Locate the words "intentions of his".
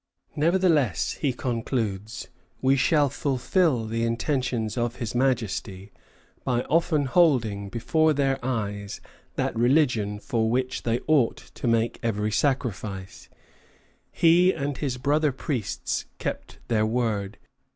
4.03-5.13